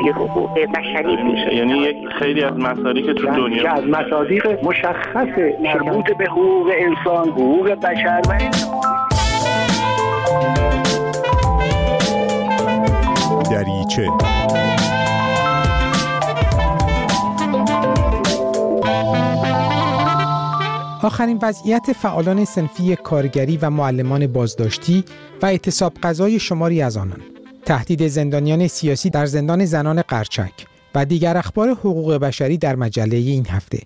روی 0.00 0.10
حقوق 0.10 0.58
بشری 0.58 1.22
میشه 1.22 1.54
یعنی 1.54 1.78
یک 1.78 1.96
خیلی 2.18 2.42
از 2.42 2.56
مصادیق 2.56 3.06
که 3.06 3.14
تو 3.14 3.26
دنیا 3.26 3.72
از 3.72 3.84
مصادیق 3.84 4.64
مشخص 4.64 5.28
مربوط 5.62 6.16
به 6.16 6.24
حقوق 6.24 6.72
انسان 6.76 7.28
حقوق 7.28 7.70
بشر 7.70 8.22
و 8.28 8.38
دریچه. 13.50 14.08
آخرین 21.02 21.38
وضعیت 21.42 21.92
فعالان 21.92 22.44
سنفی 22.44 22.96
کارگری 22.96 23.56
و 23.56 23.70
معلمان 23.70 24.26
بازداشتی 24.26 25.04
و 25.42 25.46
اعتصاب 25.46 25.92
غذای 26.02 26.38
شماری 26.38 26.82
از 26.82 26.96
آنان. 26.96 27.39
تهدید 27.64 28.08
زندانیان 28.08 28.68
سیاسی 28.68 29.10
در 29.10 29.26
زندان 29.26 29.64
زنان 29.64 30.02
قرچک 30.02 30.52
و 30.94 31.04
دیگر 31.04 31.36
اخبار 31.36 31.68
حقوق 31.70 32.14
بشری 32.14 32.58
در 32.58 32.76
مجله 32.76 33.16
این 33.16 33.46
هفته. 33.46 33.78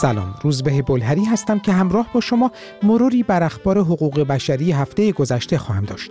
سلام 0.00 0.34
روزبه 0.42 0.82
بلهری 0.82 1.24
هستم 1.24 1.58
که 1.58 1.72
همراه 1.72 2.06
با 2.12 2.20
شما 2.20 2.50
مروری 2.82 3.22
بر 3.22 3.42
اخبار 3.42 3.78
حقوق 3.78 4.20
بشری 4.20 4.72
هفته 4.72 5.12
گذشته 5.12 5.58
خواهم 5.58 5.84
داشت. 5.84 6.10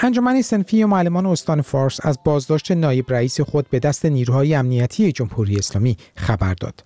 انجمن 0.00 0.42
سنفی 0.42 0.84
معلمان 0.84 1.26
استان 1.26 1.62
فارس 1.62 2.06
از 2.06 2.18
بازداشت 2.24 2.72
نایب 2.72 3.12
رئیس 3.12 3.40
خود 3.40 3.70
به 3.70 3.78
دست 3.78 4.06
نیروهای 4.06 4.54
امنیتی 4.54 5.12
جمهوری 5.12 5.56
اسلامی 5.56 5.96
خبر 6.16 6.54
داد. 6.54 6.84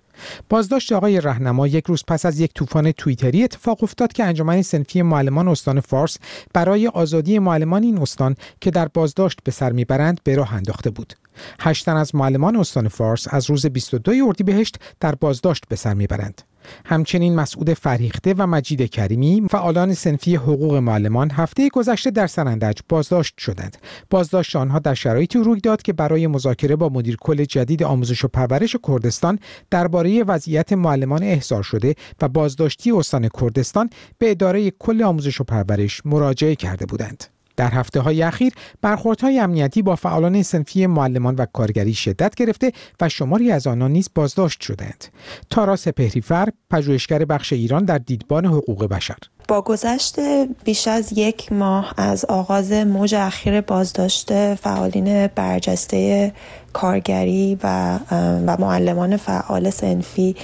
بازداشت 0.49 0.91
آقای 0.91 1.21
رهنما 1.21 1.67
یک 1.67 1.85
روز 1.85 2.03
پس 2.07 2.25
از 2.25 2.39
یک 2.39 2.53
طوفان 2.53 2.91
توییتری 2.91 3.43
اتفاق 3.43 3.83
افتاد 3.83 4.13
که 4.13 4.23
انجمن 4.23 4.61
سنفی 4.61 5.01
معلمان 5.01 5.47
استان 5.47 5.79
فارس 5.79 6.17
برای 6.53 6.87
آزادی 6.87 7.39
معلمان 7.39 7.83
این 7.83 7.97
استان 7.97 8.35
که 8.61 8.71
در 8.71 8.87
بازداشت 8.87 9.39
به 9.43 9.51
سر 9.51 9.71
می‌برند 9.71 10.19
به 10.23 10.35
راه 10.35 10.53
انداخته 10.53 10.89
بود. 10.89 11.13
هشتن 11.59 11.95
از 11.95 12.15
معلمان 12.15 12.55
استان 12.55 12.87
فارس 12.87 13.27
از 13.29 13.49
روز 13.49 13.65
22 13.65 14.11
اردیبهشت 14.27 14.79
در 14.99 15.15
بازداشت 15.15 15.63
به 15.69 15.75
سر 15.75 15.93
می‌برند. 15.93 16.41
همچنین 16.85 17.35
مسعود 17.35 17.73
فریخته 17.73 18.33
و 18.37 18.47
مجید 18.47 18.89
کریمی 18.89 19.43
فعالان 19.49 19.93
سنفی 19.93 20.35
حقوق 20.35 20.75
معلمان 20.75 21.31
هفته 21.31 21.69
گذشته 21.69 22.11
در 22.11 22.27
سرندج 22.27 22.79
بازداشت 22.89 23.37
شدند. 23.37 23.77
بازداشت 24.09 24.55
آنها 24.55 24.79
در 24.79 24.93
شرایطی 24.93 25.39
روی 25.39 25.61
داد 25.61 25.81
که 25.81 25.93
برای 25.93 26.27
مذاکره 26.27 26.75
با 26.75 26.89
مدیر 26.89 27.17
کل 27.21 27.45
جدید 27.45 27.83
آموزش 27.83 28.25
و 28.25 28.27
پرورش 28.27 28.75
کردستان 28.87 29.39
درباره 29.69 30.23
وضعیت 30.23 30.73
معلمان 30.73 31.23
احضار 31.23 31.63
شده 31.63 31.95
و 32.21 32.27
بازداشتی 32.27 32.91
استان 32.91 33.29
کردستان 33.39 33.89
به 34.17 34.31
اداره 34.31 34.71
کل 34.71 35.03
آموزش 35.03 35.41
و 35.41 35.43
پرورش 35.43 36.01
مراجعه 36.05 36.55
کرده 36.55 36.85
بودند. 36.85 37.32
در 37.55 37.71
هفته 37.71 37.99
های 37.99 38.23
اخیر 38.23 38.53
برخوردهای 38.81 39.39
امنیتی 39.39 39.81
با 39.81 39.95
فعالان 39.95 40.43
سنفی 40.43 40.87
معلمان 40.87 41.35
و 41.35 41.45
کارگری 41.53 41.93
شدت 41.93 42.35
گرفته 42.35 42.71
و 43.01 43.09
شماری 43.09 43.51
از 43.51 43.67
آنان 43.67 43.91
نیز 43.91 44.09
بازداشت 44.15 44.61
شدند. 44.61 45.05
تارا 45.49 45.75
سپهریفر، 45.75 46.49
پژوهشگر 46.69 47.25
بخش 47.25 47.53
ایران 47.53 47.85
در 47.85 47.97
دیدبان 47.97 48.45
حقوق 48.45 48.85
بشر 48.85 49.17
با 49.47 49.61
گذشت 49.61 50.15
بیش 50.63 50.87
از 50.87 51.13
یک 51.17 51.51
ماه 51.51 51.93
از 51.97 52.25
آغاز 52.25 52.71
موج 52.71 53.15
اخیر 53.15 53.61
بازداشت 53.61 54.55
فعالین 54.55 55.27
برجسته 55.27 56.33
کارگری 56.73 57.57
و, 57.63 57.99
و 58.47 58.57
معلمان 58.59 59.17
فعال 59.17 59.69
سنفی 59.69 60.35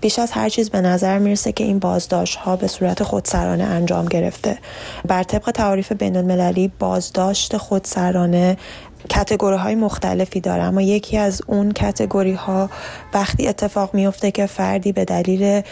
بیش 0.00 0.18
از 0.18 0.32
هر 0.32 0.48
چیز 0.48 0.70
به 0.70 0.80
نظر 0.80 1.18
می‌رسه 1.18 1.52
که 1.52 1.64
این 1.64 1.78
بازداشت 1.78 2.36
ها 2.36 2.56
به 2.56 2.66
صورت 2.66 3.02
خودسرانه 3.02 3.64
انجام 3.64 4.06
گرفته. 4.06 4.58
بر 5.08 5.22
طبق 5.22 5.50
تعاریف 5.50 5.92
بین 5.92 6.16
المللی 6.16 6.72
بازداشت 6.78 7.56
خودسرانه 7.56 8.56
کتگوری 9.10 9.56
های 9.56 9.74
مختلفی 9.74 10.40
داره 10.40 10.62
اما 10.62 10.82
یکی 10.82 11.16
از 11.16 11.42
اون 11.46 11.72
کتگوری 11.72 12.32
ها 12.32 12.70
وقتی 13.14 13.48
اتفاق 13.48 13.94
میفته 13.94 14.30
که 14.30 14.46
فردی 14.46 14.92
به 14.92 15.04
دلیل 15.04 15.62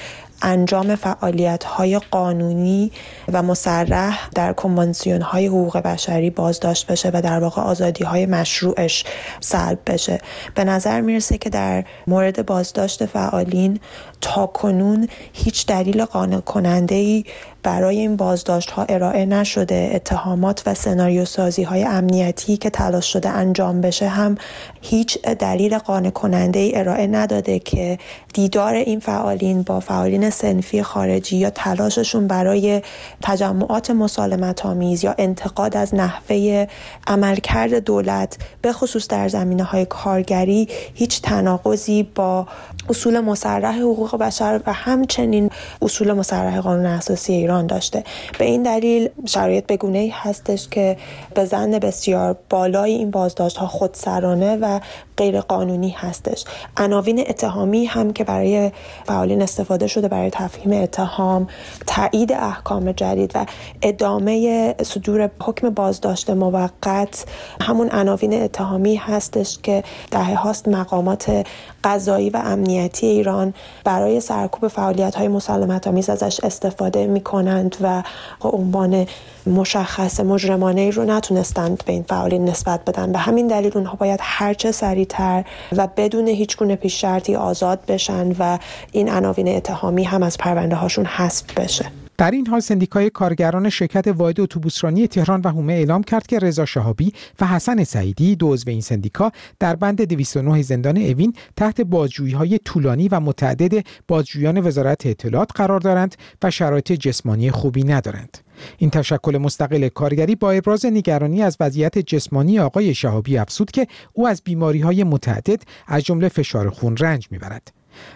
انجام 0.43 0.95
فعالیت 0.95 1.65
های 1.65 1.99
قانونی 1.99 2.93
و 3.33 3.43
مسرح 3.43 4.29
در 4.35 4.53
کنوانسیون 4.53 5.23
های 5.23 5.47
حقوق 5.47 5.79
بشری 5.79 6.31
بازداشت 6.31 6.87
بشه 6.87 7.11
و 7.15 7.23
در 7.23 7.39
واقع 7.39 7.63
آزادی 7.63 8.05
های 8.05 8.27
مشروعش 8.27 9.05
سلب 9.41 9.79
بشه. 9.87 10.21
به 10.55 10.65
نظر 10.65 11.01
می‌رسه 11.01 11.39
که 11.39 11.51
در 11.51 11.85
مورد 12.07 12.47
بازداشت 12.47 13.07
فعالین 13.07 13.81
تا 14.21 14.47
کنون 14.47 15.09
هیچ 15.33 15.67
دلیل 15.67 16.05
قانع 16.05 16.41
کننده 16.41 16.95
ای 16.95 17.25
برای 17.63 17.99
این 17.99 18.17
بازداشت 18.17 18.71
ها 18.71 18.87
ارائه 18.89 19.25
نشده. 19.25 19.91
اتهامات 19.95 20.63
و 20.67 20.75
سناریو 20.75 21.25
سازی 21.25 21.63
های 21.63 21.85
امنیتی 21.85 22.57
که 22.57 22.71
تلاش 22.71 23.13
شده 23.13 23.29
انجام 23.29 23.81
بشه 23.81 24.09
هم 24.09 24.39
هیچ 24.81 25.23
دلیل 25.23 25.79
قانع 25.79 26.11
کننده 26.11 26.59
ای 26.59 26.77
ارائه 26.77 27.07
نداده 27.07 27.59
که 27.59 27.99
دیدار 28.35 28.75
این 28.75 29.01
فعالین 29.01 29.63
با 29.63 29.81
فعالین 29.81 30.26
سنفی 30.31 30.83
خارجی 30.83 31.37
یا 31.37 31.51
تلاششون 31.51 32.27
برای 32.27 32.83
تجمعات 33.23 33.91
مسالمت 33.91 34.67
یا 35.05 35.15
انتقاد 35.19 35.77
از 35.77 35.95
نحوه 35.95 36.67
عملکرد 37.07 37.75
دولت 37.75 38.39
به 38.63 38.73
خصوص 38.73 39.09
در 39.09 39.29
زمینه 39.29 39.65
های 39.65 39.87
کارگری 39.87 40.69
هیچ 40.95 41.23
تناقضی 41.23 42.03
با 42.03 42.47
اصول 42.89 43.21
مسرح 43.21 43.79
حقوق 43.79 44.17
بشر 44.17 44.61
و 44.67 44.73
همچنین 44.73 45.51
اصول 45.83 46.13
مسرح 46.13 46.61
قانون 46.61 46.87
اساسی 46.87 47.33
ایران 47.33 47.67
داشته. 47.67 48.05
به 48.39 48.45
این 48.45 48.63
دلیل 48.63 49.09
شرایط 49.27 49.67
بگونه 49.67 49.99
ای 49.99 50.09
هستش 50.09 50.69
که 50.69 50.97
به 51.35 51.45
زن 51.45 51.71
بسیار 51.71 52.37
بالای 52.51 52.93
این 52.93 53.11
بازداشت 53.11 53.57
ها 53.57 53.67
خودسرانه 53.67 54.57
و 54.57 54.81
غیر 55.17 55.41
قانونی 55.41 55.91
هستش. 55.91 56.45
عناوین 56.77 57.21
اتهامی 57.21 57.85
هم 57.85 58.13
که 58.13 58.25
برای 58.25 58.71
فعالین 59.07 59.43
استفاده 59.43 59.87
شده 59.87 60.09
برای 60.09 60.31
تفهیم 60.31 60.83
اتهام 60.83 61.47
تایید 61.87 62.33
احکام 62.33 62.93
جدید 62.93 63.31
و 63.35 63.47
ادامه 63.83 64.75
صدور 64.83 65.31
حکم 65.41 65.71
بازداشت 65.71 66.31
موقت 66.31 67.25
همون 67.61 67.89
عناوین 67.91 68.43
اتهامی 68.43 68.97
هستش 68.97 69.59
که 69.63 69.85
دهه 70.11 70.35
هاست 70.35 70.69
مقامات 70.69 71.47
قضایی 71.85 72.31
و 72.31 72.37
امنیتی 72.45 72.76
ایران 73.03 73.55
برای 73.85 74.21
سرکوب 74.21 74.69
فعالیت 74.69 75.15
های 75.15 75.29
مسلمت 75.29 75.87
آمیز 75.87 76.11
ازش 76.11 76.41
استفاده 76.43 77.07
می 77.07 77.21
کنند 77.21 77.77
و 77.81 78.03
عنوان 78.41 79.07
مشخص 79.47 80.21
مجرمانه 80.21 80.81
ای 80.81 80.91
رو 80.91 81.05
نتونستند 81.05 81.83
به 81.87 81.93
این 81.93 82.03
فعالین 82.03 82.45
نسبت 82.45 82.85
بدن. 82.85 83.13
به 83.13 83.19
همین 83.19 83.47
دلیل 83.47 83.73
اونها 83.75 83.95
باید 83.95 84.21
هرچه 84.23 84.73
سریعتر 84.73 85.45
و 85.77 85.89
بدون 85.97 86.29
هیچ 86.29 86.57
گونه 86.57 86.77
پیش 86.77 87.01
شرطی 87.01 87.37
آزاد 87.37 87.81
بشن 87.89 88.33
و 88.39 88.59
این 88.93 89.11
عناوین 89.11 89.49
اتهامی 89.49 90.05
هم 90.05 90.23
از 90.23 90.39
پرونده 90.39 90.77
هاشون 90.77 91.07
حذف 91.07 91.55
بشه. 91.59 92.06
در 92.19 92.31
این 92.31 92.47
حال 92.47 92.61
سندیکای 92.61 93.11
کارگران 93.11 93.71
شرکت 93.71 94.09
واحد 94.09 94.41
اتوبوسرانی 94.41 95.07
تهران 95.07 95.41
و 95.45 95.49
هومه 95.49 95.73
اعلام 95.73 96.03
کرد 96.03 96.27
که 96.27 96.39
رضا 96.39 96.65
شهابی 96.65 97.13
و 97.41 97.47
حسن 97.47 97.85
سعیدی 97.85 98.37
دو 98.37 98.53
عضو 98.53 98.71
این 98.71 98.81
سندیکا 98.81 99.33
در 99.61 99.77
بند 99.77 100.03
209 100.03 100.63
زندان 100.63 100.97
اوین 100.97 101.33
تحت 101.57 101.81
بازجویی 101.81 102.33
های 102.33 102.59
طولانی 102.59 103.09
و 103.09 103.21
متعدد 103.21 103.85
بازجویان 104.09 104.67
وزارت 104.67 105.07
اطلاعات 105.07 105.51
قرار 105.55 105.81
دارند 105.81 106.17
و 106.43 106.51
شرایط 106.51 106.93
جسمانی 106.93 107.51
خوبی 107.51 107.85
ندارند. 107.85 108.39
این 108.79 108.91
تشکل 108.91 109.39
مستقل 109.39 109.89
کارگری 109.89 110.35
با 110.35 110.51
ابراز 110.51 110.87
نگرانی 110.87 111.43
از 111.43 111.57
وضعیت 111.61 111.99
جسمانی 111.99 112.59
آقای 112.59 112.95
شهابی 112.95 113.39
افسود 113.39 113.71
که 113.71 113.87
او 114.13 114.29
از 114.29 114.43
بیماری 114.45 114.81
های 114.81 115.05
متعدد 115.05 115.63
از 115.87 116.03
جمله 116.03 116.29
فشار 116.29 116.71
خون 116.71 116.97
رنج 116.97 117.29
می‌برد. 117.31 117.73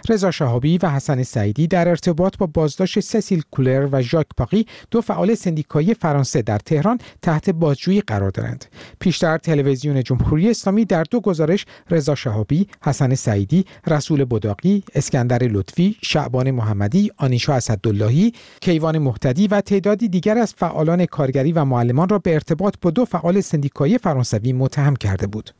رضا 0.08 0.30
شهابی 0.30 0.78
و 0.78 0.90
حسن 0.90 1.22
سعیدی 1.22 1.66
در 1.66 1.88
ارتباط 1.88 2.36
با 2.36 2.46
بازداشت 2.46 3.00
سسیل 3.00 3.42
کولر 3.50 3.88
و 3.92 4.02
ژاک 4.02 4.26
پاقی 4.36 4.66
دو 4.90 5.00
فعال 5.00 5.34
سندیکایی 5.34 5.94
فرانسه 5.94 6.42
در 6.42 6.58
تهران 6.58 6.98
تحت 7.22 7.50
بازجویی 7.50 8.00
قرار 8.00 8.30
دارند. 8.30 8.64
پیشتر 9.00 9.38
تلویزیون 9.38 10.02
جمهوری 10.02 10.50
اسلامی 10.50 10.84
در 10.84 11.04
دو 11.10 11.20
گزارش 11.20 11.66
رضا 11.90 12.14
شهابی 12.14 12.66
حسن 12.84 13.14
سعیدی 13.14 13.64
رسول 13.86 14.24
بداقی 14.24 14.84
اسکندر 14.94 15.38
لطفی 15.38 15.96
شعبان 16.02 16.50
محمدی 16.50 17.10
آنیشا 17.16 17.54
اسداللهی 17.54 18.32
کیوان 18.60 18.98
محتدی 18.98 19.46
و 19.46 19.60
تعدادی 19.60 20.08
دیگر 20.08 20.38
از 20.38 20.54
فعالان 20.54 21.06
کارگری 21.06 21.52
و 21.52 21.64
معلمان 21.64 22.08
را 22.08 22.18
به 22.18 22.34
ارتباط 22.34 22.74
با 22.82 22.90
دو 22.90 23.04
فعال 23.04 23.40
سندیکایی 23.40 23.98
فرانسوی 23.98 24.52
متهم 24.52 24.96
کرده 24.96 25.26
بود. 25.26 25.50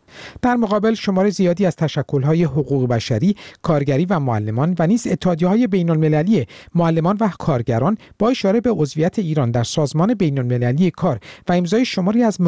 در 0.42 0.56
مقابل 0.56 0.94
شمار 0.94 1.30
زیادی 1.30 1.66
از 1.66 1.76
تشکل‌های 1.76 2.44
حقوق 2.44 2.88
بشری، 2.88 3.36
کارگری 3.62 4.04
و 4.04 4.18
معلمان 4.18 4.76
و 4.78 4.86
نیز 4.86 5.06
اتحادیه‌های 5.06 5.66
بین‌المللی 5.66 6.46
معلمان 6.74 7.16
و 7.20 7.28
کارگران 7.38 7.98
با 8.18 8.28
اشاره 8.30 8.60
به 8.60 8.70
عضویت 8.70 9.18
ایران 9.18 9.50
در 9.50 9.64
سازمان 9.64 10.14
بین‌المللی 10.14 10.90
کار 10.90 11.20
و 11.48 11.52
امضای 11.52 11.84
شماری 11.84 12.22
از 12.22 12.38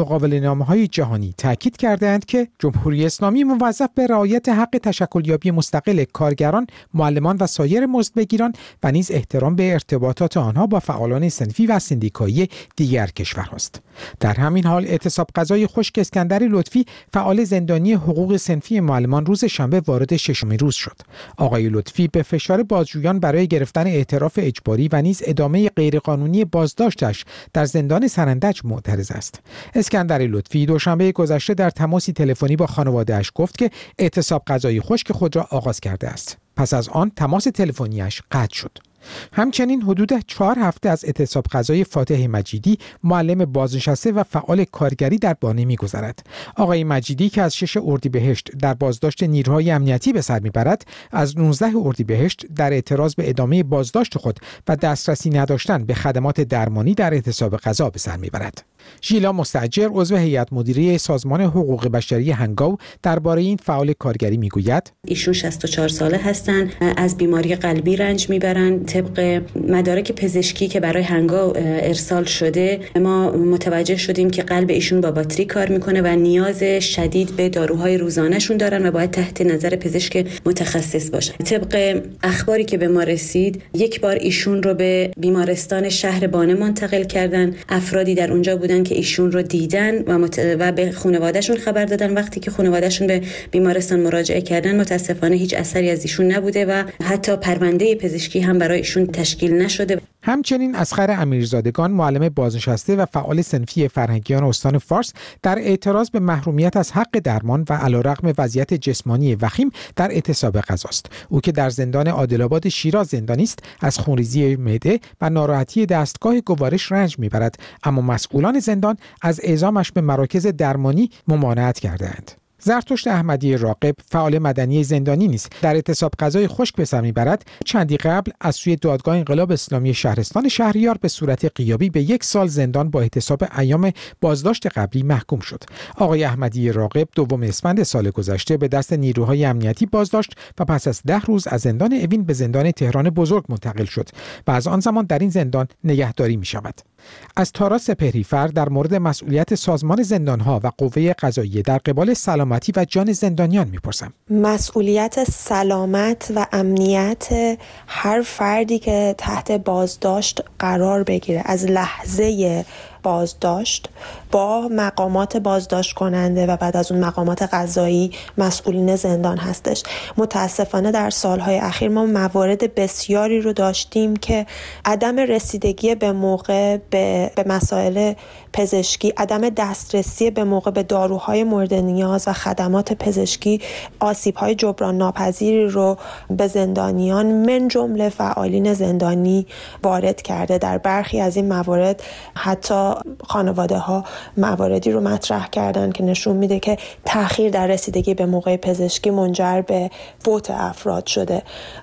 های 0.67 0.87
جهانی 0.87 1.33
تاکید 1.37 1.77
کردهاند 1.77 2.25
که 2.25 2.47
جمهوری 2.59 3.05
اسلامی 3.05 3.43
موظف 3.43 3.89
به 3.95 4.07
رعایت 4.07 4.49
حق 4.49 4.79
تشکلیابی 4.83 5.51
مستقل 5.51 6.03
کارگران، 6.03 6.67
معلمان 6.93 7.37
و 7.39 7.47
سایر 7.47 7.85
مزدبگیران 7.85 8.53
و 8.83 8.91
نیز 8.91 9.11
احترام 9.11 9.55
به 9.55 9.73
ارتباطات 9.73 10.37
آنها 10.37 10.67
با 10.67 10.79
فعالان 10.79 11.29
سنفی 11.29 11.67
و 11.67 11.79
سندیکایی 11.79 12.49
دیگر 12.75 13.07
کشورهاست. 13.07 13.81
در 14.19 14.33
همین 14.33 14.65
حال 14.65 14.85
اعتصاب 14.85 15.27
قضای 15.35 15.67
خشک 15.67 15.93
اسکندر 15.97 16.39
لطفی 16.39 16.85
فعال 17.13 17.43
زندانی 17.53 17.93
حقوق 17.93 18.37
سنفی 18.37 18.79
معلمان 18.79 19.25
روز 19.25 19.45
شنبه 19.45 19.79
وارد 19.79 20.15
ششمین 20.15 20.59
روز 20.59 20.75
شد. 20.75 20.97
آقای 21.37 21.69
لطفی 21.69 22.07
به 22.07 22.23
فشار 22.23 22.63
بازجویان 22.63 23.19
برای 23.19 23.47
گرفتن 23.47 23.87
اعتراف 23.87 24.33
اجباری 24.37 24.89
و 24.91 25.01
نیز 25.01 25.21
ادامه 25.25 25.69
غیرقانونی 25.69 26.45
بازداشتش 26.45 27.25
در 27.53 27.65
زندان 27.65 28.07
سرندج 28.07 28.59
معترض 28.63 29.11
است. 29.11 29.39
اسکندر 29.75 30.17
لطفی 30.17 30.65
دوشنبه 30.65 31.11
گذشته 31.11 31.53
در 31.53 31.69
تماسی 31.69 32.13
تلفنی 32.13 32.55
با 32.55 32.67
خانوادهش 32.67 33.31
گفت 33.35 33.57
که 33.57 33.69
اعتصاب 33.99 34.43
قضای 34.47 34.81
خشک 34.81 35.11
خود 35.11 35.35
را 35.35 35.47
آغاز 35.51 35.79
کرده 35.79 36.09
است. 36.09 36.37
پس 36.55 36.73
از 36.73 36.89
آن 36.89 37.11
تماس 37.15 37.43
تلفنیش 37.43 38.21
قطع 38.31 38.55
شد. 38.55 38.92
همچنین 39.33 39.81
حدود 39.81 40.11
چهار 40.27 40.59
هفته 40.59 40.89
از 40.89 41.05
اعتصاب 41.05 41.45
غذای 41.51 41.83
فاتح 41.83 42.27
مجیدی 42.27 42.77
معلم 43.03 43.45
بازنشسته 43.45 44.11
و 44.11 44.23
فعال 44.23 44.63
کارگری 44.63 45.17
در 45.17 45.35
بانه 45.41 45.65
میگذرد. 45.65 46.25
آقای 46.55 46.83
مجیدی 46.83 47.29
که 47.29 47.41
از 47.41 47.55
شش 47.55 47.77
اردیبهشت 47.77 48.51
در 48.51 48.73
بازداشت 48.73 49.23
نیروهای 49.23 49.71
امنیتی 49.71 50.13
به 50.13 50.21
سر 50.21 50.39
می‌برد 50.39 50.85
از 51.11 51.37
19 51.37 51.65
اردیبهشت 51.75 52.45
در 52.55 52.73
اعتراض 52.73 53.15
به 53.15 53.29
ادامه 53.29 53.63
بازداشت 53.63 54.17
خود 54.17 54.39
و 54.67 54.75
دسترسی 54.75 55.29
نداشتن 55.29 55.85
به 55.85 55.93
خدمات 55.93 56.41
درمانی 56.41 56.93
در 56.93 57.13
اعتصاب 57.13 57.57
غذا 57.57 57.89
به 57.89 57.99
سر 57.99 58.17
می‌برد. 58.17 58.63
ژیلا 59.03 59.31
مستجر 59.31 59.89
عضو 59.91 60.15
هیئت 60.15 60.53
مدیره 60.53 60.97
سازمان 60.97 61.41
حقوق 61.41 61.87
بشری 61.87 62.31
هنگاو 62.31 62.77
درباره 63.03 63.41
این 63.41 63.57
فعال 63.57 63.93
کارگری 63.93 64.37
می‌گوید 64.37 64.91
ایشون 65.05 65.33
64 65.33 65.87
ساله 65.87 66.17
هستند 66.17 66.73
از 66.97 67.17
بیماری 67.17 67.55
قلبی 67.55 67.95
رنج 67.95 68.29
می‌برند 68.29 68.85
طبق 68.93 69.41
مدارک 69.67 70.11
پزشکی 70.11 70.67
که 70.67 70.79
برای 70.79 71.03
هنگاو 71.03 71.53
ارسال 71.57 72.23
شده 72.23 72.79
ما 72.95 73.31
متوجه 73.31 73.97
شدیم 73.97 74.29
که 74.29 74.43
قلب 74.43 74.69
ایشون 74.69 75.01
با 75.01 75.11
باتری 75.11 75.45
کار 75.45 75.69
می‌کنه 75.69 76.01
و 76.01 76.07
نیاز 76.07 76.63
شدید 76.63 77.35
به 77.35 77.49
داروهای 77.49 77.97
روزانهشون 77.97 78.57
دارن 78.57 78.85
و 78.85 78.91
باید 78.91 79.11
تحت 79.11 79.41
نظر 79.41 79.75
پزشک 79.75 80.25
متخصص 80.45 81.09
باشن. 81.09 81.33
طبق 81.33 82.01
اخباری 82.23 82.63
که 82.63 82.77
به 82.77 82.87
ما 82.87 83.03
رسید 83.03 83.61
یک 83.73 84.01
بار 84.01 84.15
ایشون 84.15 84.63
رو 84.63 84.73
به 84.73 85.11
بیمارستان 85.17 85.89
شهر 85.89 86.27
بانه 86.27 86.53
منتقل 86.53 87.03
کردن. 87.03 87.55
افرادی 87.69 88.15
در 88.15 88.31
اونجا 88.31 88.55
بودن 88.55 88.83
که 88.83 88.95
ایشون 88.95 89.31
رو 89.31 89.41
دیدن 89.41 90.03
و, 90.03 90.17
مت... 90.17 90.55
و 90.59 90.71
به 90.71 90.91
خانوادهشون 90.91 91.57
خبر 91.57 91.85
دادن. 91.85 92.13
وقتی 92.13 92.39
که 92.39 92.51
خانوادهشون 92.51 93.07
به 93.07 93.21
بیمارستان 93.51 93.99
مراجعه 93.99 94.41
کردن 94.41 94.79
متاسفانه 94.79 95.35
هیچ 95.35 95.53
اثری 95.53 95.89
از 95.89 96.01
ایشون 96.01 96.31
نبوده 96.31 96.65
و 96.65 96.83
حتی 97.03 97.35
پرونده 97.35 97.95
پزشکی 97.95 98.39
هم 98.39 98.59
برای 98.59 98.82
ایشون 98.83 99.05
تشکیل 99.05 99.53
نشده. 99.53 100.01
همچنین 100.23 100.75
اسخر 100.75 101.11
امیرزادگان 101.21 101.91
معلم 101.91 102.29
بازنشسته 102.29 102.95
و 102.95 103.05
فعال 103.05 103.41
سنفی 103.41 103.87
فرهنگیان 103.87 104.43
استان 104.43 104.77
فارس 104.77 105.13
در 105.41 105.59
اعتراض 105.59 106.09
به 106.09 106.19
محرومیت 106.19 106.77
از 106.77 106.91
حق 106.91 107.19
درمان 107.19 107.65
و 107.69 107.73
علیرغم 107.73 108.33
وضعیت 108.37 108.73
جسمانی 108.73 109.35
وخیم 109.35 109.69
در 109.95 110.11
اعتصاب 110.11 110.61
غذاست. 110.61 111.05
او 111.29 111.41
که 111.41 111.51
در 111.51 111.69
زندان 111.69 112.07
عادلآباد 112.07 112.69
شیراز 112.69 113.07
زندانی 113.07 113.43
است 113.43 113.59
از 113.81 113.97
خونریزی 113.97 114.55
معده 114.55 114.99
و 115.21 115.29
ناراحتی 115.29 115.85
دستگاه 115.85 116.41
گوارش 116.41 116.91
رنج 116.91 117.19
می‌برد. 117.19 117.59
اما 117.83 118.01
مسئولان 118.01 118.59
زندان 118.59 118.97
از 119.21 119.39
اعزامش 119.43 119.91
به 119.91 120.01
مراکز 120.01 120.47
درمانی 120.47 121.09
ممانعت 121.27 121.79
کردهاند. 121.79 122.42
زرتشت 122.63 123.07
احمدی 123.07 123.57
راقب 123.57 123.95
فعال 124.09 124.39
مدنی 124.39 124.83
زندانی 124.83 125.27
نیست. 125.27 125.49
در 125.61 125.75
اعتصاب 125.75 126.11
غذای 126.19 126.47
خشک 126.47 126.75
به 126.75 126.85
سر 126.85 127.01
می‌برد. 127.01 127.45
چندی 127.65 127.97
قبل 127.97 128.31
از 128.41 128.55
سوی 128.55 128.75
دادگاه 128.75 129.17
انقلاب 129.17 129.51
اسلامی 129.51 129.93
شهرستان 129.93 130.47
شهریار 130.47 130.97
به 131.01 131.07
صورت 131.07 131.45
قیابی 131.45 131.89
به 131.89 132.01
یک 132.01 132.23
سال 132.23 132.47
زندان 132.47 132.89
با 132.89 133.01
احتساب 133.01 133.43
ایام 133.57 133.91
بازداشت 134.21 134.67
قبلی 134.67 135.03
محکوم 135.03 135.39
شد. 135.39 135.63
آقای 135.97 136.23
احمدی 136.23 136.71
راقب 136.71 137.07
دوم 137.15 137.43
اسفند 137.43 137.83
سال 137.83 138.09
گذشته 138.09 138.57
به 138.57 138.67
دست 138.67 138.93
نیروهای 138.93 139.45
امنیتی 139.45 139.85
بازداشت 139.85 140.33
و 140.59 140.65
پس 140.65 140.87
از 140.87 141.01
ده 141.05 141.19
روز 141.19 141.47
از 141.47 141.61
زندان 141.61 141.93
اوین 141.93 142.23
به 142.23 142.33
زندان 142.33 142.71
تهران 142.71 143.09
بزرگ 143.09 143.45
منتقل 143.49 143.85
شد. 143.85 144.09
و 144.47 144.51
از 144.51 144.67
آن 144.67 144.79
زمان 144.79 145.05
در 145.05 145.19
این 145.19 145.29
زندان 145.29 145.67
نگهداری 145.83 146.37
می 146.37 146.45
شود 146.45 146.92
از 147.35 147.51
تارا 147.51 147.77
سپهریفر 147.77 148.47
در 148.47 148.69
مورد 148.69 148.95
مسئولیت 148.95 149.55
سازمان 149.55 150.03
زندانها 150.03 150.61
و 150.63 150.71
قوه 150.77 151.13
قضاییه 151.13 151.61
در 151.61 151.77
قبال 151.77 152.13
سلامتی 152.13 152.73
و 152.75 152.85
جان 152.85 153.11
زندانیان 153.11 153.67
می‌پرسم. 153.67 154.13
مسئولیت 154.29 155.23
سلامت 155.23 156.31
و 156.35 156.47
امنیت 156.51 157.57
هر 157.87 158.21
فردی 158.21 158.79
که 158.79 159.15
تحت 159.17 159.51
بازداشت 159.51 160.41
قرار 160.59 161.03
بگیره 161.03 161.41
از 161.45 161.65
لحظه 161.65 162.65
بازداشت 163.03 163.89
با 164.31 164.67
مقامات 164.71 165.37
بازداشت 165.37 165.93
کننده 165.93 166.45
و 166.45 166.57
بعد 166.57 166.77
از 166.77 166.91
اون 166.91 167.05
مقامات 167.05 167.41
قضایی 167.41 168.11
مسئولین 168.37 168.95
زندان 168.95 169.37
هستش. 169.37 169.83
متاسفانه 170.17 170.91
در 170.91 171.09
سالهای 171.09 171.57
اخیر 171.57 171.89
ما 171.89 172.05
موارد 172.05 172.75
بسیاری 172.75 173.41
رو 173.41 173.53
داشتیم 173.53 174.15
که 174.15 174.45
عدم 174.85 175.19
رسیدگی 175.19 175.95
به 175.95 176.11
موقع 176.11 176.77
به, 176.89 177.31
به 177.35 177.43
مسائل 177.47 178.13
پزشکی 178.53 179.13
عدم 179.17 179.49
دسترسی 179.49 180.31
به 180.31 180.43
موقع 180.43 180.71
به 180.71 180.83
داروهای 180.83 181.43
مورد 181.43 181.73
نیاز 181.73 182.27
و 182.27 182.33
خدمات 182.33 182.93
پزشکی 182.93 183.61
آسیبهای 183.99 184.55
جبران 184.55 184.97
ناپذیری 184.97 185.67
رو 185.67 185.97
به 186.29 186.47
زندانیان 186.47 187.25
من 187.25 187.67
جمله 187.67 188.09
فعالین 188.09 188.73
زندانی 188.73 189.47
وارد 189.83 190.21
کرده. 190.21 190.57
در 190.57 190.77
برخی 190.77 191.21
از 191.21 191.35
این 191.35 191.47
موارد 191.47 192.03
حتی 192.35 192.92
خانواده 193.27 193.77
ها 193.77 194.03
مواردی 194.37 194.91
رو 194.91 195.01
مطرح 195.01 195.47
کردن 195.47 195.91
که 195.91 196.03
نشون 196.03 196.35
میده 196.35 196.59
که 196.59 196.77
تاخیر 197.05 197.49
در 197.51 197.67
رسیدگی 197.67 198.13
به 198.13 198.25
موقع 198.25 198.57
پزشکی 198.57 199.09
منجر 199.09 199.61
به 199.61 199.91
فوت 200.19 200.51
افراد 200.51 201.05
شده. 201.05 201.41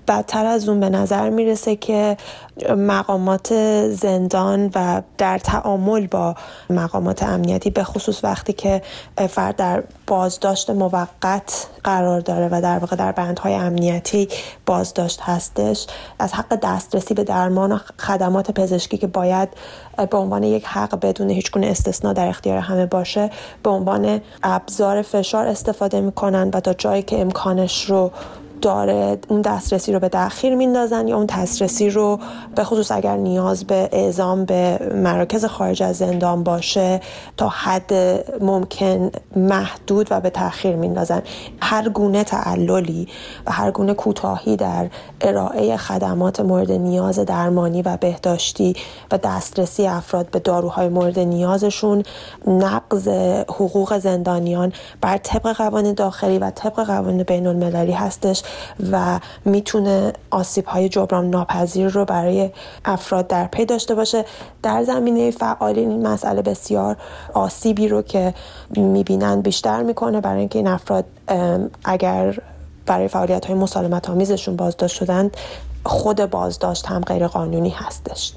بدتر 0.09 0.47
از 0.47 0.69
اون 0.69 0.81
به 0.81 0.89
نظر 0.89 1.31
می‌رسه 1.31 1.77
که 1.77 2.17
مقامات 2.77 3.55
زندان 3.91 4.71
و 4.75 5.03
در 5.19 5.39
تعامل 5.39 6.07
با 6.07 6.35
مقامات 6.71 7.23
امنیتی 7.23 7.71
به 7.71 7.85
خصوص 7.85 8.25
وقتی 8.25 8.53
که 8.53 8.83
فرد 9.29 9.57
در 9.57 9.83
بازداشت 10.07 10.71
موقت 10.71 11.67
قرار 11.85 12.21
داره 12.21 12.49
و 12.53 12.61
در 12.63 12.79
واقع 12.79 12.97
در 12.97 13.13
بندهای 13.13 13.55
امنیتی 13.55 14.29
بازداشت 14.67 15.21
هستش 15.23 15.87
از 16.19 16.33
حق 16.33 16.59
دسترسی 16.63 17.15
به 17.15 17.25
درمان 17.25 17.73
و 17.73 17.79
خدمات 17.99 18.51
پزشکی 18.51 18.99
که 18.99 19.07
باید 19.07 19.49
به 20.07 20.17
عنوان 20.17 20.43
یک 20.43 20.65
حق 20.67 21.01
بدون 21.01 21.31
هیچ 21.31 21.51
گونه 21.51 21.67
استثنا 21.67 22.13
در 22.13 22.29
اختیار 22.29 22.59
همه 22.59 22.87
باشه 22.87 23.31
به 23.63 23.71
عنوان 23.71 24.21
ابزار 24.43 25.03
فشار 25.03 25.47
استفاده 25.47 26.01
می‌کنن 26.01 26.51
و 26.55 26.61
تا 26.61 26.73
جایی 26.73 27.03
که 27.03 27.21
امکانش 27.21 27.85
رو 27.85 28.11
داره 28.61 29.19
اون 29.29 29.41
دسترسی 29.41 29.93
رو 29.93 29.99
به 29.99 30.09
داخل 30.09 30.55
میندازن 30.55 31.09
یا 31.09 31.17
اون 31.17 31.27
دسترسی 31.27 31.91
رو 31.91 32.19
به 32.55 32.65
خصوص 32.65 32.93
اگر 32.93 33.17
نیاز 33.17 33.65
به 33.65 33.89
اعزام 33.93 34.45
به 34.45 34.79
مراکز 34.95 35.45
خارج 35.45 35.83
از 35.83 35.97
زندان 35.97 36.45
باشه 36.45 37.01
تا 37.37 37.49
حد 37.49 37.93
ممکن 38.45 39.11
محدود 39.37 40.07
و 40.11 40.21
به 40.21 40.31
تاخیر 40.31 40.77
میندازن. 40.77 41.23
هر 41.63 41.89
گونه 41.89 42.25
تعللی 42.25 43.09
و 43.47 43.53
هر 43.53 43.71
گونه 43.71 43.95
کوتاهی 43.95 44.57
در 44.57 44.89
ارائه 45.21 45.77
خدمات 45.77 46.41
مورد 46.41 46.73
نیاز 46.73 47.19
درمانی 47.19 47.83
و 47.83 47.97
بهداشتی 47.97 48.75
و 49.13 49.19
دسترسی 49.19 49.87
افراد 49.87 50.31
به 50.31 50.39
داروهای 50.39 50.89
مورد 50.89 51.19
نیازشون 51.19 52.03
نقض 52.47 53.09
حقوق 53.49 53.99
زندانیان 53.99 54.73
بر 55.01 55.17
طبق 55.17 55.57
قوانین 55.57 55.95
داخلی 55.95 56.39
و 56.39 56.51
طبق 56.51 56.87
قوانین 56.87 57.23
بین 57.23 57.47
المللی 57.47 57.93
هستش. 57.93 58.43
و 58.93 59.21
می‌تونه 59.45 60.13
آسیب 60.31 60.67
های 60.67 60.89
جبران 60.89 61.31
ناپذیر 61.31 61.89
رو 61.89 62.05
برای 62.05 62.51
افراد 62.85 63.27
در 63.27 63.47
پی 63.47 63.65
داشته 63.65 63.95
باشه. 63.95 64.25
در 64.63 64.85
زمینه 64.85 65.31
فعالین 65.31 65.91
این 65.91 66.07
مسئله 66.07 66.43
بسیار 66.43 66.97
آسیبی 67.35 67.89
رو 67.89 68.03
که 68.03 68.35
می‌بینن 68.71 69.41
بیشتر 69.41 69.83
می‌کنه 69.83 70.21
برای 70.21 70.41
اینکه 70.41 70.59
این 70.59 70.69
افراد 70.69 71.05
اگر 71.85 72.39
برای 72.87 73.09
فعالیت 73.09 73.47
های 73.47 73.55
مسالمت 73.55 74.11
آمیزشون 74.11 74.57
بازداشت 74.57 74.97
شدند 74.97 75.37
خود 75.85 76.31
بازداشت 76.31 76.87
هم 76.87 77.01
غیر 77.01 77.27
قانونی 77.27 77.71
هستش. 77.71 78.33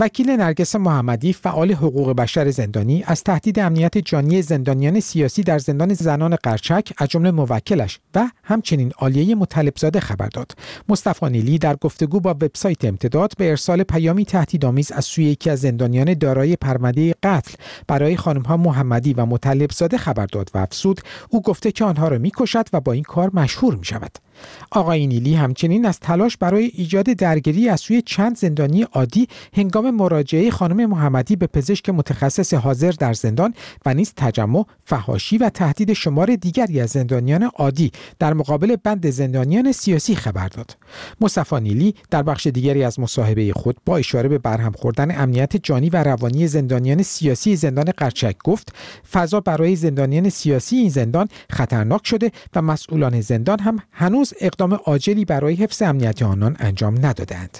وکیل 0.00 0.30
نرگس 0.30 0.76
محمدی 0.76 1.32
فعال 1.32 1.72
حقوق 1.72 2.12
بشر 2.12 2.50
زندانی 2.50 3.04
از 3.06 3.24
تهدید 3.24 3.58
امنیت 3.58 3.98
جانی 3.98 4.42
زندانیان 4.42 5.00
سیاسی 5.00 5.42
در 5.42 5.58
زندان 5.58 5.94
زنان 5.94 6.36
قرچک 6.36 6.92
از 6.98 7.08
جمله 7.08 7.30
موکلش 7.30 8.00
و 8.14 8.30
همچنین 8.44 8.92
عالیه 8.98 9.34
مطلبزاده 9.34 10.00
خبر 10.00 10.28
داد 10.28 10.52
مصطفی 10.88 11.26
نیلی 11.26 11.58
در 11.58 11.76
گفتگو 11.76 12.20
با 12.20 12.30
وبسایت 12.30 12.84
امتداد 12.84 13.32
به 13.38 13.50
ارسال 13.50 13.82
پیامی 13.82 14.24
تهدیدآمیز 14.24 14.92
از 14.92 15.04
سوی 15.04 15.24
یکی 15.24 15.50
از 15.50 15.60
زندانیان 15.60 16.14
دارای 16.14 16.56
پرونده 16.56 17.14
قتل 17.22 17.54
برای 17.86 18.16
خانمها 18.16 18.56
محمدی 18.56 19.12
و 19.12 19.26
مطلبزاده 19.26 19.98
خبر 19.98 20.26
داد 20.26 20.50
و 20.54 20.58
افسود 20.58 21.00
او 21.28 21.42
گفته 21.42 21.72
که 21.72 21.84
آنها 21.84 22.08
را 22.08 22.18
می‌کشد 22.18 22.66
و 22.72 22.80
با 22.80 22.92
این 22.92 23.04
کار 23.04 23.30
مشهور 23.34 23.74
می 23.74 23.84
شود. 23.84 24.27
آقای 24.70 25.06
نیلی 25.06 25.34
همچنین 25.34 25.86
از 25.86 26.00
تلاش 26.00 26.36
برای 26.36 26.70
ایجاد 26.74 27.04
درگیری 27.04 27.68
از 27.68 27.80
سوی 27.80 28.02
چند 28.02 28.36
زندانی 28.36 28.82
عادی 28.82 29.28
هنگام 29.52 29.90
مراجعه 29.90 30.50
خانم 30.50 30.86
محمدی 30.86 31.36
به 31.36 31.46
پزشک 31.46 31.88
متخصص 31.88 32.54
حاضر 32.54 32.90
در 32.90 33.12
زندان 33.12 33.54
و 33.86 33.94
نیز 33.94 34.12
تجمع 34.16 34.64
فهاشی 34.84 35.38
و 35.38 35.50
تهدید 35.50 35.92
شمار 35.92 36.36
دیگری 36.36 36.80
از 36.80 36.90
زندانیان 36.90 37.42
عادی 37.42 37.92
در 38.18 38.34
مقابل 38.34 38.76
بند 38.76 39.10
زندانیان 39.10 39.72
سیاسی 39.72 40.14
خبر 40.14 40.48
داد. 40.48 40.76
مصطفی 41.20 41.60
نیلی 41.60 41.94
در 42.10 42.22
بخش 42.22 42.46
دیگری 42.46 42.84
از 42.84 43.00
مصاحبه 43.00 43.52
خود 43.52 43.76
با 43.84 43.96
اشاره 43.96 44.28
به 44.28 44.38
برهم 44.38 44.72
خوردن 44.72 45.20
امنیت 45.20 45.56
جانی 45.56 45.90
و 45.90 46.02
روانی 46.02 46.46
زندانیان 46.46 47.02
سیاسی 47.02 47.56
زندان 47.56 47.84
قرچک 47.84 48.36
گفت 48.44 48.72
فضا 49.12 49.40
برای 49.40 49.76
زندانیان 49.76 50.28
سیاسی 50.28 50.76
این 50.76 50.88
زندان 50.88 51.28
خطرناک 51.50 52.06
شده 52.06 52.32
و 52.54 52.62
مسئولان 52.62 53.20
زندان 53.20 53.58
هم 53.60 53.78
هنوز 53.92 54.27
اقدام 54.40 54.74
عاجلی 54.74 55.24
برای 55.24 55.54
حفظ 55.54 55.82
امنیت 55.82 56.22
آنان 56.22 56.56
انجام 56.58 57.06
ندادند. 57.06 57.58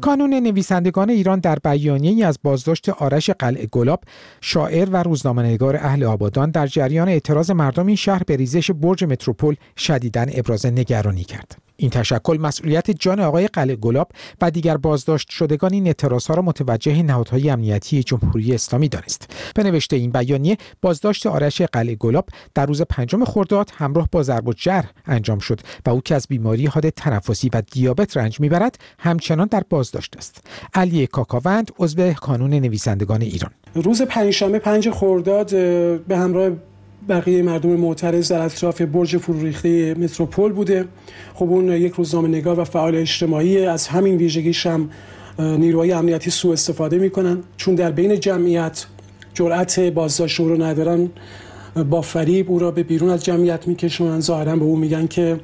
کانون 0.00 0.34
نویسندگان 0.34 1.10
ایران 1.10 1.40
در 1.40 1.58
بیانیه‌ای 1.64 2.22
از 2.22 2.38
بازداشت 2.42 2.88
آرش 2.88 3.30
قلعه 3.30 3.66
گلاب 3.66 4.00
شاعر 4.40 4.88
و 4.90 4.96
روزنامه‌نگار 5.02 5.76
اهل 5.76 6.04
آبادان 6.04 6.50
در 6.50 6.66
جریان 6.66 7.08
اعتراض 7.08 7.50
مردم 7.50 7.86
این 7.86 7.96
شهر 7.96 8.22
به 8.26 8.36
ریزش 8.36 8.70
برج 8.70 9.04
متروپول 9.04 9.56
شدیداً 9.76 10.26
ابراز 10.28 10.66
نگرانی 10.66 11.24
کرد. 11.24 11.65
این 11.76 11.90
تشکل 11.90 12.38
مسئولیت 12.40 12.90
جان 12.90 13.20
آقای 13.20 13.46
قلعه 13.46 13.76
گلاب 13.76 14.08
و 14.40 14.50
دیگر 14.50 14.76
بازداشت 14.76 15.30
شدگان 15.30 15.72
این 15.72 15.86
اعتراضها 15.86 16.34
را 16.34 16.42
متوجه 16.42 17.02
نهادهای 17.02 17.50
امنیتی 17.50 18.02
جمهوری 18.02 18.54
اسلامی 18.54 18.88
دانست. 18.88 19.30
به 19.54 19.62
نوشته 19.62 19.96
این 19.96 20.10
بیانیه 20.10 20.56
بازداشت 20.82 21.26
آرش 21.26 21.62
قلعه 21.62 21.94
گلاب 21.94 22.28
در 22.54 22.66
روز 22.66 22.82
پنجم 22.82 23.24
خرداد 23.24 23.70
همراه 23.74 24.08
با 24.12 24.22
ضرب 24.22 24.48
و 24.48 24.52
جرح 24.52 24.90
انجام 25.06 25.38
شد 25.38 25.60
و 25.86 25.90
او 25.90 26.00
که 26.00 26.14
از 26.14 26.26
بیماری 26.28 26.66
حاد 26.66 26.88
تنفسی 26.90 27.50
و 27.52 27.62
دیابت 27.72 28.16
رنج 28.16 28.40
می‌برد 28.40 28.78
همچنان 28.98 29.48
در 29.50 29.62
بازداشت 29.70 30.16
است. 30.16 30.44
علی 30.74 31.06
کاکاوند 31.06 31.70
عضو 31.78 32.12
کانون 32.12 32.54
نویسندگان 32.54 33.22
ایران. 33.22 33.50
روز 33.74 34.02
پنجشنبه 34.02 34.58
پنج 34.58 34.90
خرداد 34.90 35.50
به 36.06 36.18
همراه 36.18 36.50
بقیه 37.08 37.42
مردم 37.42 37.70
معترض 37.70 38.32
در 38.32 38.42
اطراف 38.42 38.82
برج 38.82 39.16
فروریخته 39.16 39.94
متروپول 39.94 40.52
بوده. 40.52 40.84
خب 41.34 41.50
اون 41.50 41.72
یک 41.72 41.92
روزنامه 41.92 42.28
نگار 42.28 42.60
و 42.60 42.64
فعال 42.64 42.94
اجتماعی 42.94 43.66
از 43.66 43.88
همین 43.88 44.16
ویژگیش 44.16 44.66
هم 44.66 44.90
نیروهای 45.38 45.92
امنیتی 45.92 46.30
سوء 46.30 46.52
استفاده 46.52 46.98
می‌کنن. 46.98 47.38
چون 47.56 47.74
در 47.74 47.90
بین 47.90 48.20
جمعیت 48.20 48.86
جرأت 49.34 49.80
بازداشت 49.80 50.40
رو 50.40 50.62
ندارن 50.62 51.10
با 51.90 52.00
فریب 52.00 52.50
او 52.50 52.58
را 52.58 52.70
به 52.70 52.82
بیرون 52.82 53.10
از 53.10 53.24
جمعیت 53.24 53.68
میکشونن. 53.68 54.20
ظاهرا 54.20 54.56
به 54.56 54.64
او 54.64 54.76
میگن 54.76 55.06
که 55.06 55.40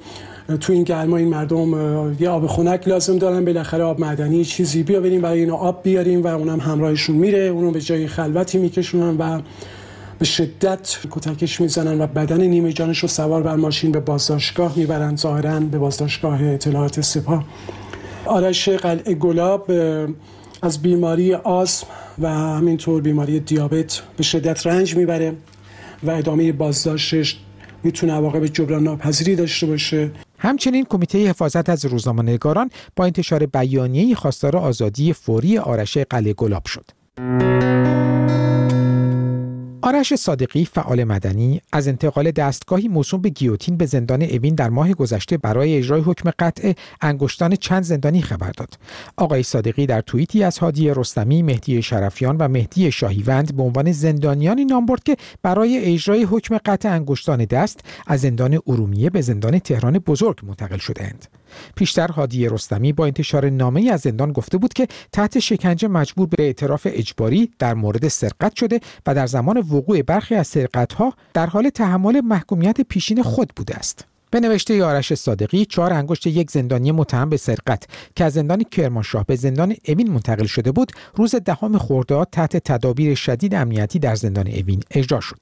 تو 0.61 0.73
این 0.73 0.83
گرما 0.83 1.16
این 1.16 1.28
مردم 1.28 1.73
یه 2.21 2.28
آب 2.28 2.47
خنک 2.47 2.88
لازم 2.88 3.19
دارن 3.19 3.45
بالاخره 3.45 3.85
آب 3.85 4.00
معدنی 4.00 4.45
چیزی 4.45 4.83
بیا 4.83 5.00
بریم 5.00 5.21
برای 5.21 5.40
اینا 5.40 5.57
آب 5.57 5.83
بیاریم 5.83 6.23
و 6.23 6.26
اونم 6.26 6.61
همراهشون 6.61 7.16
میره. 7.16 7.38
اونو 7.38 7.71
به 7.71 7.81
جای 7.81 8.07
خلوتی 8.07 8.59
میکشونن 8.59 9.16
و 9.16 9.40
به 10.19 10.25
شدت 10.25 10.99
کتکش 11.11 11.61
می‌زنن 11.61 12.00
و 12.00 12.07
بدن 12.07 12.40
نیمه 12.40 12.73
جانش 12.73 12.99
رو 12.99 13.09
سوار 13.09 13.42
بر 13.42 13.57
ماشین 13.57 13.92
به 13.92 14.00
بازداشتگاه 14.00 14.73
می‌برن 14.76 15.16
ظاهرا 15.16 15.61
به 15.61 15.78
بازداشتگاه 15.78 16.45
اطلاعات 16.45 17.00
سپاه 17.00 17.45
آرش 18.26 18.69
قلعه 18.69 19.14
گلاب 19.14 19.71
از 20.62 20.83
بیماری 20.83 21.35
آسم 21.35 21.87
و 22.19 22.28
همینطور 22.31 23.02
بیماری 23.02 23.40
دیابت 23.40 24.02
به 24.16 24.23
شدت 24.23 24.66
رنج 24.66 24.97
می‌بره 24.97 25.37
و 26.02 26.11
ادامه 26.11 26.52
بازداشتش 26.52 27.38
می‌تونه 27.83 28.12
عواقب 28.12 28.47
جبران 28.47 28.83
ناپذیری 28.83 29.37
داشته 29.37 29.66
باشه 29.66 30.11
همچنین 30.38 30.85
کمیته 30.85 31.28
حفاظت 31.28 31.69
از 31.69 31.85
روزنامه‌نگاران 31.85 32.71
با 32.97 33.04
انتشار 33.04 33.47
بیانیه‌ای 33.47 34.14
خواستار 34.14 34.57
آزادی 34.57 35.12
فوری 35.12 35.59
آرش 35.59 35.99
قلعه 35.99 36.33
گلاب 36.33 36.62
شد. 36.66 36.85
آرش 39.84 40.14
صادقی 40.14 40.64
فعال 40.64 41.04
مدنی 41.04 41.60
از 41.72 41.88
انتقال 41.88 42.30
دستگاهی 42.30 42.88
موسوم 42.88 43.20
به 43.20 43.28
گیوتین 43.28 43.76
به 43.76 43.86
زندان 43.86 44.22
اوین 44.22 44.54
در 44.54 44.70
ماه 44.70 44.94
گذشته 44.94 45.38
برای 45.38 45.76
اجرای 45.76 46.00
حکم 46.00 46.30
قطع 46.38 46.72
انگشتان 47.00 47.56
چند 47.56 47.82
زندانی 47.82 48.22
خبر 48.22 48.50
داد. 48.50 48.78
آقای 49.16 49.42
صادقی 49.42 49.86
در 49.86 50.00
توییتی 50.00 50.44
از 50.44 50.58
هادی 50.58 50.90
رستمی، 50.90 51.42
مهدی 51.42 51.82
شرفیان 51.82 52.36
و 52.36 52.48
مهدی 52.48 52.92
شاهیوند 52.92 53.56
به 53.56 53.62
عنوان 53.62 53.92
زندانیانی 53.92 54.64
نام 54.64 54.86
برد 54.86 55.02
که 55.02 55.16
برای 55.42 55.78
اجرای 55.78 56.22
حکم 56.22 56.58
قطع 56.58 56.88
انگشتان 56.88 57.44
دست 57.44 57.80
از 58.06 58.20
زندان 58.20 58.58
ارومیه 58.66 59.10
به 59.10 59.20
زندان 59.20 59.58
تهران 59.58 59.98
بزرگ 59.98 60.38
منتقل 60.42 60.78
شدهاند. 60.78 61.41
پیشتر 61.76 62.09
هادی 62.09 62.49
رستمی 62.49 62.92
با 62.92 63.06
انتشار 63.06 63.50
نامه 63.50 63.90
از 63.92 64.00
زندان 64.00 64.32
گفته 64.32 64.59
بود 64.59 64.73
که 64.73 64.88
تحت 65.12 65.38
شکنجه 65.38 65.88
مجبور 65.88 66.26
به 66.26 66.42
اعتراف 66.42 66.87
اجباری 66.90 67.50
در 67.59 67.75
مورد 67.75 68.09
سرقت 68.09 68.56
شده 68.56 68.80
و 69.06 69.14
در 69.14 69.26
زمان 69.26 69.59
وقوع 69.59 70.02
برخی 70.02 70.35
از 70.35 70.47
سرقتها 70.47 71.12
در 71.35 71.47
حال 71.47 71.68
تحمل 71.68 72.21
محکومیت 72.21 72.80
پیشین 72.80 73.23
خود 73.23 73.52
بوده 73.56 73.76
است. 73.76 74.12
به 74.32 74.40
نوشته 74.40 74.74
یارش 74.74 75.14
صادقی 75.14 75.64
چهار 75.64 75.92
انگشت 75.92 76.26
یک 76.26 76.50
زندانی 76.50 76.92
متهم 76.92 77.28
به 77.28 77.36
سرقت. 77.36 77.86
که 78.16 78.24
از 78.24 78.32
زندان 78.32 78.62
کرمانشاه 78.62 79.24
به 79.24 79.36
زندان 79.36 79.74
اوین 79.88 80.10
منتقل 80.10 80.46
شده 80.46 80.72
بود 80.72 80.92
روز 81.14 81.34
دهم 81.34 81.78
خرداد 81.78 82.28
تحت 82.32 82.56
تدابیر 82.56 83.14
شدید 83.14 83.54
امنیتی 83.54 83.98
در 83.98 84.14
زندان 84.14 84.46
اوین 84.46 84.80
اجرا 84.90 85.20
شد. 85.20 85.36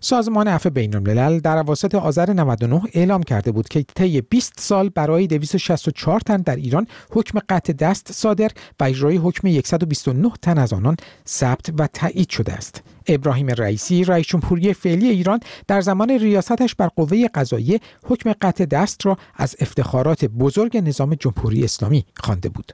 سازمان 0.00 0.48
عفو 0.48 0.70
بین 0.70 0.94
الملل 0.94 1.38
در 1.40 1.58
اواسط 1.58 1.94
آذر 1.94 2.32
99 2.32 2.82
اعلام 2.94 3.22
کرده 3.22 3.52
بود 3.52 3.68
که 3.68 3.84
طی 3.94 4.20
20 4.20 4.52
سال 4.58 4.88
برای 4.88 5.26
264 5.26 6.20
تن 6.20 6.36
در 6.36 6.56
ایران 6.56 6.86
حکم 7.10 7.38
قطع 7.48 7.72
دست 7.72 8.12
صادر 8.12 8.50
و 8.80 8.84
اجرای 8.84 9.16
حکم 9.16 9.60
129 9.60 10.30
تن 10.42 10.58
از 10.58 10.72
آنان 10.72 10.96
ثبت 11.28 11.70
و 11.78 11.86
تایید 11.86 12.30
شده 12.30 12.52
است. 12.52 12.82
ابراهیم 13.08 13.48
رئیسی 13.48 14.04
رئیس 14.04 14.26
جمهوری 14.26 14.74
فعلی 14.74 15.08
ایران 15.08 15.40
در 15.66 15.80
زمان 15.80 16.10
ریاستش 16.10 16.74
بر 16.74 16.88
قوه 16.88 17.28
قضاییه 17.34 17.80
حکم 18.04 18.32
قطع 18.32 18.64
دست 18.64 19.06
را 19.06 19.18
از 19.34 19.56
افتخارات 19.60 20.24
بزرگ 20.24 20.76
نظام 20.76 21.14
جمهوری 21.14 21.64
اسلامی 21.64 22.04
خوانده 22.16 22.48
بود. 22.48 22.72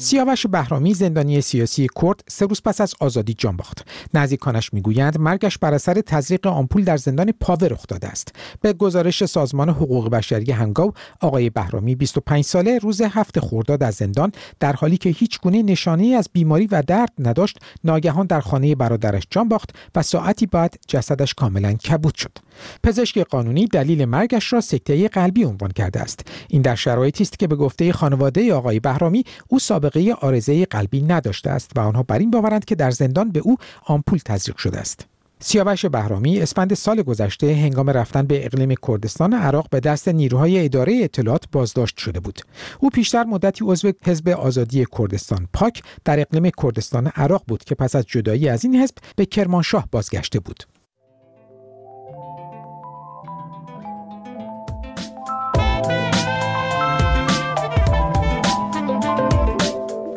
سیاوش 0.00 0.46
بهرامی 0.46 0.94
زندانی 0.94 1.40
سیاسی 1.40 1.86
کرد 2.02 2.20
سه 2.28 2.46
روز 2.46 2.62
پس 2.62 2.80
از 2.80 2.94
آزادی 3.00 3.34
جان 3.34 3.56
باخت. 3.56 3.86
نزدیکانش 4.14 4.74
می‌گویند 4.74 5.20
مرگش 5.20 5.58
بر 5.58 5.74
اثر 5.74 6.00
تزریق 6.00 6.46
آمپول 6.46 6.84
در 6.84 6.96
زندان 6.96 7.32
پاوه 7.40 7.68
رخ 7.68 7.86
داده 7.88 8.08
است. 8.08 8.34
به 8.60 8.72
گزارش 8.72 9.24
سازمان 9.24 9.68
حقوق 9.68 10.10
بشری 10.10 10.52
هنگاو 10.52 10.92
آقای 11.20 11.50
بهرامی 11.50 11.94
25 11.94 12.44
ساله 12.44 12.78
روز 12.78 13.00
هفت 13.00 13.40
خرداد 13.40 13.82
از 13.82 13.94
زندان 13.94 14.32
در 14.60 14.72
حالی 14.72 14.96
که 14.96 15.10
هیچ 15.10 15.40
گونه 15.40 15.62
نشانه 15.62 16.06
از 16.06 16.28
بیماری 16.32 16.66
و 16.66 16.82
درد 16.86 17.12
نداشت 17.18 17.58
ناگهان 17.84 18.26
در 18.26 18.40
خانه 18.40 18.74
برادرش 18.74 19.22
جان 19.30 19.48
باخت 19.48 19.70
و 19.94 20.02
ساعتی 20.02 20.46
بعد 20.46 20.74
جسدش 20.88 21.34
کاملا 21.34 21.72
کبود 21.72 22.14
شد. 22.14 22.38
پزشک 22.82 23.18
قانونی 23.18 23.66
دلیل 23.66 24.04
مرگش 24.04 24.52
را 24.52 24.60
سکته 24.60 25.08
قلبی 25.08 25.44
عنوان 25.44 25.70
کرده 25.70 26.00
است. 26.00 26.20
این 26.48 26.62
در 26.62 26.74
شرایطی 26.74 27.24
است 27.24 27.38
که 27.38 27.46
به 27.46 27.56
گفته 27.56 27.92
خانواده 27.92 28.54
آقای 28.54 28.80
بهرامی 28.80 29.24
او 29.48 29.58
سابقه 29.58 29.87
آرزه 30.20 30.64
قلبی 30.64 31.02
نداشته 31.02 31.50
است 31.50 31.70
و 31.76 31.80
آنها 31.80 32.02
بر 32.02 32.18
این 32.18 32.30
باورند 32.30 32.64
که 32.64 32.74
در 32.74 32.90
زندان 32.90 33.30
به 33.30 33.40
او 33.40 33.56
آمپول 33.86 34.18
تزریق 34.24 34.56
شده 34.56 34.78
است. 34.78 35.06
سیاوش 35.40 35.86
بهرامی 35.86 36.40
اسفند 36.40 36.74
سال 36.74 37.02
گذشته 37.02 37.54
هنگام 37.54 37.90
رفتن 37.90 38.22
به 38.22 38.46
اقلیم 38.46 38.74
کردستان 38.88 39.34
عراق 39.34 39.66
به 39.70 39.80
دست 39.80 40.08
نیروهای 40.08 40.64
اداره 40.64 41.00
اطلاعات 41.02 41.44
بازداشت 41.52 41.98
شده 41.98 42.20
بود. 42.20 42.40
او 42.80 42.90
پیشتر 42.90 43.24
مدتی 43.24 43.64
عضو 43.64 43.92
حزب 44.04 44.28
آزادی 44.28 44.86
کردستان 44.98 45.48
پاک 45.52 45.82
در 46.04 46.20
اقلیم 46.20 46.50
کردستان 46.62 47.06
عراق 47.06 47.42
بود 47.48 47.64
که 47.64 47.74
پس 47.74 47.96
از 47.96 48.04
جدایی 48.06 48.48
از 48.48 48.64
این 48.64 48.76
حزب 48.76 48.94
به 49.16 49.26
کرمانشاه 49.26 49.88
بازگشته 49.92 50.40
بود. 50.40 50.64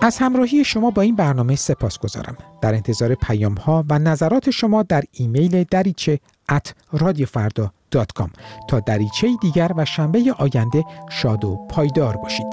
از 0.04 0.18
همراهی 0.18 0.64
شما 0.64 0.92
با 0.92 1.02
این 1.02 1.16
برنامه 1.16 1.56
سپاس 1.56 2.00
گذارم. 2.00 2.38
در 2.62 2.74
انتظار 2.74 3.16
پیام 3.16 3.54
ها 3.56 3.86
و 3.90 4.00
نظرات 4.00 4.50
شما 4.50 4.84
در 4.84 5.04
ایمیل 5.12 5.64
دریچه 5.64 6.20
ات 6.50 6.74
رادیوفردا.com 6.92 8.30
تا 8.70 8.80
دریچه 8.80 9.28
دیگر 9.42 9.72
و 9.76 9.86
شنبه 9.86 10.36
آینده 10.38 10.84
شاد 11.10 11.46
و 11.46 11.68
پایدار 11.70 12.18
باشید. 12.18 12.48